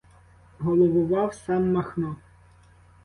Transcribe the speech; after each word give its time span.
Головував 0.59 1.33
сам 1.33 1.71
Махно. 1.73 2.15